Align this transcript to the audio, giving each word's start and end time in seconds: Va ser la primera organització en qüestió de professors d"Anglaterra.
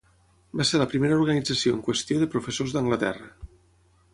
Va 0.61 0.65
ser 0.69 0.79
la 0.81 0.87
primera 0.93 1.17
organització 1.19 1.75
en 1.75 1.83
qüestió 1.91 2.23
de 2.23 2.31
professors 2.37 2.75
d"Anglaterra. 2.77 3.29